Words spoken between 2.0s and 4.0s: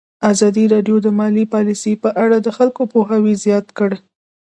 په اړه د خلکو پوهاوی زیات کړی.